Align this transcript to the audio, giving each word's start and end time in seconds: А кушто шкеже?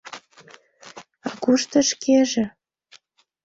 А 1.27 1.29
кушто 1.43 1.77
шкеже? 1.89 2.45